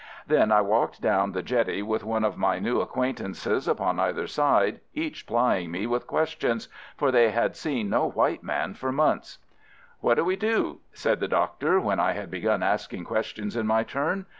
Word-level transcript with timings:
Then 0.25 0.51
I 0.51 0.61
walked 0.61 0.99
down 0.99 1.33
the 1.33 1.43
jetty 1.43 1.83
with 1.83 2.03
one 2.03 2.23
of 2.23 2.35
my 2.35 2.57
new 2.57 2.81
acquaintances 2.81 3.67
upon 3.67 3.99
either 3.99 4.25
side, 4.25 4.79
each 4.95 5.27
plying 5.27 5.69
me 5.69 5.85
with 5.85 6.07
questions, 6.07 6.67
for 6.97 7.11
they 7.11 7.29
had 7.29 7.55
seen 7.55 7.87
no 7.91 8.09
white 8.09 8.41
man 8.41 8.73
for 8.73 8.91
months. 8.91 9.37
"What 9.99 10.15
do 10.15 10.25
we 10.25 10.35
do?" 10.37 10.79
said 10.91 11.19
the 11.19 11.27
Doctor, 11.27 11.79
when 11.79 11.99
I 11.99 12.13
had 12.13 12.31
begun 12.31 12.63
asking 12.63 13.03
questions 13.03 13.55
in 13.55 13.67
my 13.67 13.83
turn. 13.83 14.25